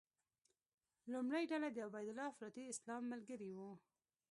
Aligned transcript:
لومړۍ 1.11 1.43
ډله 1.51 1.67
د 1.73 1.77
عبیدالله 1.87 2.25
افراطي 2.31 2.63
اسلام 2.67 3.03
ملګري 3.11 3.49
وو. 3.53 3.71